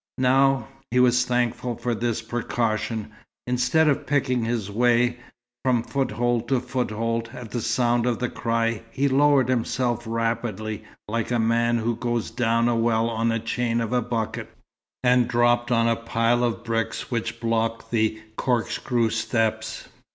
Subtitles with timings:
[0.17, 3.11] Now, he was thankful for this precaution.
[3.45, 5.17] Instead of picking his way,
[5.63, 11.29] from foothold to foothold, at the sound of the cry he lowered himself rapidly, like
[11.29, 14.49] a man who goes down a well on the chain of a bucket,
[15.03, 19.87] and dropped on a pile of bricks which blocked the corkscrew steps.